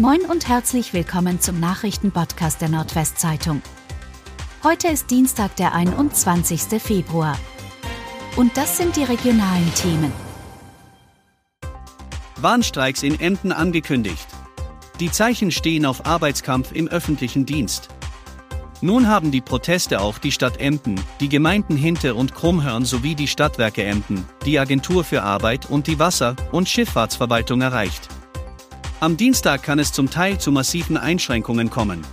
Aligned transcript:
Moin 0.00 0.22
und 0.22 0.48
herzlich 0.48 0.94
willkommen 0.94 1.42
zum 1.42 1.60
Nachrichtenpodcast 1.60 2.62
der 2.62 2.70
Nordwestzeitung. 2.70 3.60
Heute 4.64 4.88
ist 4.88 5.10
Dienstag, 5.10 5.54
der 5.56 5.74
21. 5.74 6.80
Februar. 6.80 7.38
Und 8.34 8.56
das 8.56 8.78
sind 8.78 8.96
die 8.96 9.04
regionalen 9.04 9.70
Themen. 9.74 10.10
Warnstreiks 12.36 13.02
in 13.02 13.20
Emden 13.20 13.52
angekündigt. 13.52 14.26
Die 15.00 15.10
Zeichen 15.10 15.50
stehen 15.50 15.84
auf 15.84 16.06
Arbeitskampf 16.06 16.72
im 16.72 16.88
öffentlichen 16.88 17.44
Dienst. 17.44 17.90
Nun 18.80 19.06
haben 19.06 19.30
die 19.30 19.42
Proteste 19.42 20.00
auch 20.00 20.16
die 20.16 20.32
Stadt 20.32 20.56
Emden, 20.60 20.98
die 21.20 21.28
Gemeinden 21.28 21.76
Hinte 21.76 22.14
und 22.14 22.34
Krummhörn 22.34 22.86
sowie 22.86 23.14
die 23.14 23.28
Stadtwerke 23.28 23.84
Emden, 23.84 24.24
die 24.46 24.58
Agentur 24.58 25.04
für 25.04 25.24
Arbeit 25.24 25.68
und 25.68 25.86
die 25.86 25.98
Wasser- 25.98 26.36
und 26.52 26.70
Schifffahrtsverwaltung 26.70 27.60
erreicht. 27.60 28.08
Am 29.00 29.16
Dienstag 29.16 29.62
kann 29.62 29.78
es 29.78 29.92
zum 29.92 30.10
Teil 30.10 30.36
zu 30.36 30.52
massiven 30.52 30.98
Einschränkungen 30.98 31.70
kommen. 31.70 32.04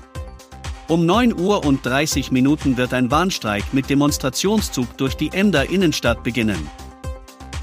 Um 0.87 1.05
9 1.05 1.37
Uhr 1.37 1.65
und 1.65 1.85
30 1.85 2.31
Minuten 2.31 2.77
wird 2.77 2.93
ein 2.93 3.11
Warnstreik 3.11 3.73
mit 3.73 3.89
Demonstrationszug 3.89 4.97
durch 4.97 5.15
die 5.17 5.33
Emder 5.33 5.69
Innenstadt 5.69 6.23
beginnen. 6.23 6.65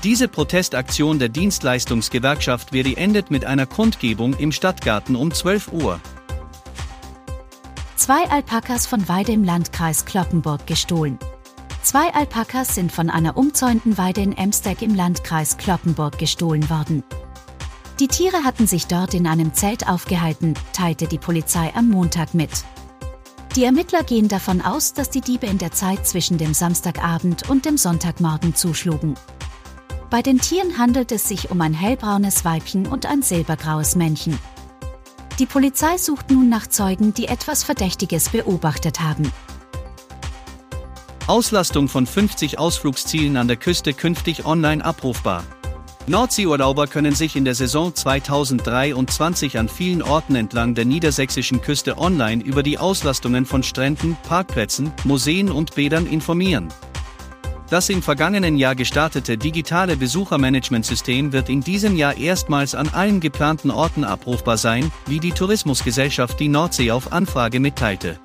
Diese 0.02 0.28
Protestaktion 0.28 1.18
der 1.18 1.30
Dienstleistungsgewerkschaft 1.30 2.72
Veri 2.72 2.96
endet 2.98 3.30
mit 3.30 3.46
einer 3.46 3.64
Kundgebung 3.64 4.34
im 4.34 4.52
Stadtgarten 4.52 5.16
um 5.16 5.32
12 5.32 5.72
Uhr. 5.72 5.98
Zwei 7.96 8.28
Alpakas 8.28 8.86
von 8.86 9.08
Weide 9.08 9.32
im 9.32 9.42
Landkreis 9.42 10.04
Cloppenburg 10.04 10.66
gestohlen. 10.66 11.18
Zwei 11.80 12.12
Alpakas 12.12 12.74
sind 12.74 12.92
von 12.92 13.08
einer 13.08 13.38
umzäunten 13.38 13.96
Weide 13.96 14.20
in 14.20 14.36
Emsteg 14.36 14.82
im 14.82 14.94
Landkreis 14.94 15.56
Cloppenburg 15.56 16.18
gestohlen 16.18 16.68
worden. 16.68 17.02
Die 18.00 18.08
Tiere 18.08 18.42
hatten 18.42 18.66
sich 18.66 18.88
dort 18.88 19.14
in 19.14 19.26
einem 19.26 19.54
Zelt 19.54 19.88
aufgehalten, 19.88 20.54
teilte 20.72 21.06
die 21.06 21.18
Polizei 21.18 21.72
am 21.76 21.90
Montag 21.90 22.34
mit. 22.34 22.50
Die 23.54 23.62
Ermittler 23.62 24.02
gehen 24.02 24.26
davon 24.26 24.60
aus, 24.60 24.94
dass 24.94 25.10
die 25.10 25.20
Diebe 25.20 25.46
in 25.46 25.58
der 25.58 25.70
Zeit 25.70 26.04
zwischen 26.04 26.36
dem 26.36 26.54
Samstagabend 26.54 27.48
und 27.48 27.66
dem 27.66 27.78
Sonntagmorgen 27.78 28.56
zuschlugen. 28.56 29.14
Bei 30.10 30.22
den 30.22 30.40
Tieren 30.40 30.76
handelt 30.76 31.12
es 31.12 31.28
sich 31.28 31.52
um 31.52 31.60
ein 31.60 31.72
hellbraunes 31.72 32.44
Weibchen 32.44 32.88
und 32.88 33.06
ein 33.06 33.22
silbergraues 33.22 33.94
Männchen. 33.94 34.36
Die 35.38 35.46
Polizei 35.46 35.96
sucht 35.96 36.32
nun 36.32 36.48
nach 36.48 36.66
Zeugen, 36.66 37.14
die 37.14 37.26
etwas 37.26 37.62
Verdächtiges 37.62 38.28
beobachtet 38.28 39.00
haben. 39.00 39.30
Auslastung 41.28 41.88
von 41.88 42.06
50 42.06 42.58
Ausflugszielen 42.58 43.36
an 43.36 43.46
der 43.46 43.56
Küste 43.56 43.94
künftig 43.94 44.44
online 44.44 44.84
abrufbar. 44.84 45.44
Nordseeurlauber 46.06 46.86
können 46.86 47.14
sich 47.14 47.34
in 47.34 47.46
der 47.46 47.54
Saison 47.54 47.94
2023 47.94 49.58
an 49.58 49.70
vielen 49.70 50.02
Orten 50.02 50.34
entlang 50.34 50.74
der 50.74 50.84
niedersächsischen 50.84 51.62
Küste 51.62 51.96
online 51.96 52.44
über 52.44 52.62
die 52.62 52.76
Auslastungen 52.76 53.46
von 53.46 53.62
Stränden, 53.62 54.18
Parkplätzen, 54.28 54.92
Museen 55.04 55.50
und 55.50 55.74
Bädern 55.74 56.06
informieren. 56.06 56.68
Das 57.70 57.88
im 57.88 58.02
vergangenen 58.02 58.58
Jahr 58.58 58.74
gestartete 58.74 59.38
digitale 59.38 59.96
Besuchermanagementsystem 59.96 61.32
wird 61.32 61.48
in 61.48 61.62
diesem 61.62 61.96
Jahr 61.96 62.18
erstmals 62.18 62.74
an 62.74 62.90
allen 62.90 63.20
geplanten 63.20 63.70
Orten 63.70 64.04
abrufbar 64.04 64.58
sein, 64.58 64.92
wie 65.06 65.20
die 65.20 65.32
Tourismusgesellschaft 65.32 66.38
die 66.38 66.48
Nordsee 66.48 66.90
auf 66.90 67.12
Anfrage 67.12 67.60
mitteilte. 67.60 68.18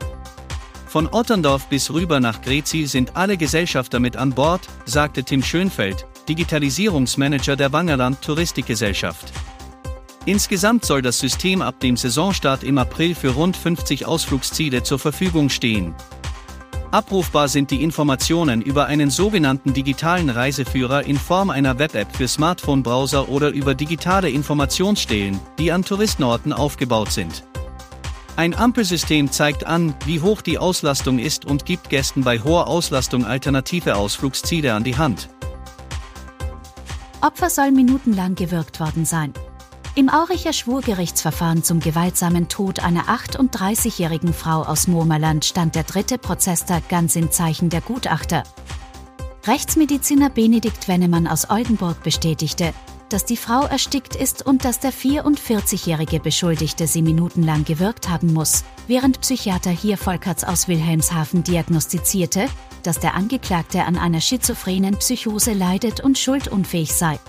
Von 0.85 1.07
Otterndorf 1.07 1.67
bis 1.67 1.91
rüber 1.91 2.19
nach 2.19 2.41
Grezil 2.41 2.87
sind 2.87 3.15
alle 3.15 3.37
Gesellschafter 3.37 4.01
mit 4.01 4.17
an 4.17 4.31
Bord, 4.31 4.67
sagte 4.85 5.23
Tim 5.23 5.43
Schönfeld, 5.43 6.08
Digitalisierungsmanager 6.29 7.55
der 7.55 7.73
Wangerland 7.73 8.21
Touristikgesellschaft. 8.21 9.33
Insgesamt 10.25 10.85
soll 10.85 11.01
das 11.01 11.17
System 11.17 11.63
ab 11.63 11.79
dem 11.79 11.97
Saisonstart 11.97 12.63
im 12.63 12.77
April 12.77 13.15
für 13.15 13.31
rund 13.31 13.57
50 13.57 14.05
Ausflugsziele 14.05 14.83
zur 14.83 14.99
Verfügung 14.99 15.49
stehen. 15.49 15.95
Abrufbar 16.91 17.47
sind 17.47 17.71
die 17.71 17.83
Informationen 17.83 18.61
über 18.61 18.85
einen 18.85 19.09
sogenannten 19.09 19.73
digitalen 19.73 20.29
Reiseführer 20.29 21.03
in 21.03 21.17
Form 21.17 21.49
einer 21.49 21.77
Web-App 21.79 22.15
für 22.15 22.27
Smartphone-Browser 22.27 23.29
oder 23.29 23.49
über 23.49 23.75
digitale 23.75 24.29
Informationsstelen, 24.29 25.39
die 25.57 25.71
an 25.71 25.83
Touristenorten 25.83 26.53
aufgebaut 26.53 27.11
sind. 27.11 27.43
Ein 28.35 28.55
Ampelsystem 28.55 29.31
zeigt 29.31 29.67
an, 29.67 29.93
wie 30.05 30.21
hoch 30.21 30.41
die 30.41 30.57
Auslastung 30.57 31.19
ist 31.19 31.45
und 31.45 31.65
gibt 31.65 31.89
Gästen 31.89 32.23
bei 32.23 32.39
hoher 32.39 32.67
Auslastung 32.67 33.25
alternative 33.25 33.95
Ausflugsziele 33.95 34.73
an 34.73 34.83
die 34.83 34.97
Hand. 34.97 35.29
Opfer 37.21 37.49
soll 37.49 37.71
minutenlang 37.71 38.35
gewürgt 38.35 38.79
worden 38.79 39.03
sein. 39.05 39.33
Im 39.95 40.09
Auricher 40.09 40.53
Schwurgerichtsverfahren 40.53 41.63
zum 41.63 41.81
gewaltsamen 41.81 42.47
Tod 42.47 42.79
einer 42.79 43.05
38-jährigen 43.05 44.33
Frau 44.33 44.63
aus 44.63 44.87
Murmerland 44.87 45.43
stand 45.43 45.75
der 45.75 45.83
dritte 45.83 46.17
Prozesstag 46.17 46.87
ganz 46.87 47.17
im 47.17 47.31
Zeichen 47.31 47.69
der 47.69 47.81
Gutachter. 47.81 48.43
Rechtsmediziner 49.45 50.29
Benedikt 50.29 50.87
Wennemann 50.87 51.27
aus 51.27 51.49
Oldenburg 51.49 52.01
bestätigte, 52.03 52.73
dass 53.09 53.25
die 53.25 53.37
Frau 53.37 53.65
erstickt 53.65 54.15
ist 54.15 54.45
und 54.45 54.63
dass 54.65 54.79
der 54.79 54.93
44-jährige 54.93 56.19
Beschuldigte 56.19 56.87
sie 56.87 57.01
minutenlang 57.01 57.65
gewirkt 57.65 58.09
haben 58.09 58.33
muss, 58.33 58.63
während 58.87 59.21
Psychiater 59.21 59.71
hier 59.71 59.97
Volkerts 59.97 60.43
aus 60.43 60.67
Wilhelmshaven 60.67 61.43
diagnostizierte, 61.43 62.47
dass 62.83 62.99
der 62.99 63.15
Angeklagte 63.15 63.83
an 63.83 63.97
einer 63.97 64.21
schizophrenen 64.21 64.97
Psychose 64.97 65.53
leidet 65.53 65.99
und 65.99 66.17
schuldunfähig 66.17 66.93
sei. 66.93 67.19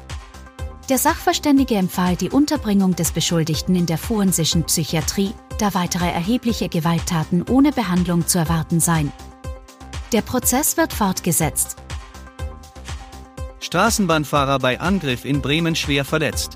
Der 0.88 0.98
Sachverständige 0.98 1.76
empfahl 1.76 2.16
die 2.16 2.30
Unterbringung 2.30 2.96
des 2.96 3.12
Beschuldigten 3.12 3.76
in 3.76 3.86
der 3.86 3.98
forensischen 3.98 4.64
Psychiatrie, 4.64 5.32
da 5.58 5.72
weitere 5.74 6.10
erhebliche 6.10 6.68
Gewalttaten 6.68 7.44
ohne 7.48 7.70
Behandlung 7.70 8.26
zu 8.26 8.38
erwarten 8.38 8.80
seien. 8.80 9.12
Der 10.12 10.22
Prozess 10.22 10.76
wird 10.76 10.92
fortgesetzt. 10.92 11.76
Straßenbahnfahrer 13.60 14.58
bei 14.58 14.80
Angriff 14.80 15.24
in 15.24 15.42
Bremen 15.42 15.76
schwer 15.76 16.04
verletzt. 16.04 16.54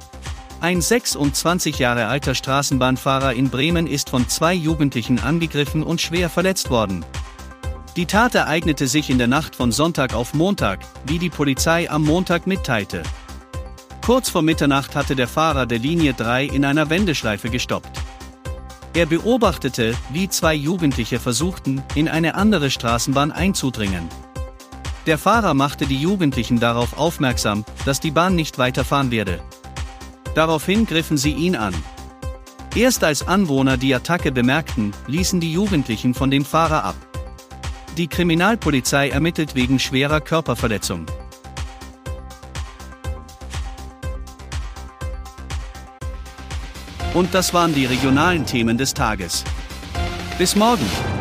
Ein 0.61 0.81
26 0.81 1.79
Jahre 1.79 2.07
alter 2.07 2.35
Straßenbahnfahrer 2.35 3.35
in 3.35 3.51
Bremen 3.51 3.87
ist 3.87 4.09
von 4.09 4.29
zwei 4.29 4.55
Jugendlichen 4.55 5.19
angegriffen 5.19 5.83
und 5.83 6.01
schwer 6.01 6.31
verletzt 6.31 6.71
worden. 6.71 7.05
Die 7.97 8.07
Tat 8.07 8.35
ereignete 8.35 8.89
sich 8.89 9.11
in 9.11 9.19
der 9.19 9.27
Nacht 9.27 9.55
von 9.55 9.71
Sonntag 9.71 10.15
auf 10.15 10.35
Montag, 10.35 10.81
wie 11.07 11.19
die 11.19 11.31
Polizei 11.31 11.91
am 11.91 12.03
Montag 12.03 12.47
mitteilte. 12.47 13.03
Kurz 14.05 14.31
vor 14.31 14.43
Mitternacht 14.43 14.97
hatte 14.97 15.15
der 15.15 15.29
Fahrer 15.29 15.67
der 15.67 15.79
Linie 15.79 16.15
3 16.15 16.47
in 16.47 16.65
einer 16.65 16.91
Wendeschleife 16.91 17.51
gestoppt. 17.51 18.01
Er 18.95 19.07
beobachtete, 19.07 19.95
wie 20.11 20.29
zwei 20.29 20.55
Jugendliche 20.55 21.21
versuchten, 21.21 21.83
in 21.95 22.09
eine 22.09 22.37
andere 22.37 22.71
Straßenbahn 22.71 23.33
einzudringen. 23.33 24.09
Der 25.07 25.19
Fahrer 25.19 25.53
machte 25.53 25.87
die 25.87 26.01
Jugendlichen 26.01 26.61
darauf 26.61 26.97
aufmerksam, 26.97 27.65
dass 27.85 28.01
die 28.01 28.11
Bahn 28.11 28.35
nicht 28.35 28.57
weiterfahren 28.57 29.11
werde. 29.11 29.41
Daraufhin 30.35 30.87
griffen 30.87 31.19
sie 31.19 31.33
ihn 31.33 31.57
an. 31.57 31.75
Erst 32.75 33.05
als 33.05 33.27
Anwohner 33.29 33.77
die 33.77 33.95
Attacke 33.95 34.33
bemerkten, 34.33 34.93
ließen 35.07 35.41
die 35.41 35.53
Jugendlichen 35.53 36.15
von 36.15 36.31
dem 36.31 36.45
Fahrer 36.45 36.85
ab. 36.85 36.97
Die 37.97 38.09
Kriminalpolizei 38.09 39.11
ermittelt 39.11 39.55
wegen 39.55 39.79
schwerer 39.79 40.21
Körperverletzung. 40.21 41.07
Und 47.13 47.33
das 47.33 47.55
waren 47.55 47.75
die 47.75 47.87
regionalen 47.87 48.45
Themen 48.45 48.77
des 48.77 48.93
Tages. 48.93 49.45
Bis 50.37 50.57
morgen! 50.57 51.14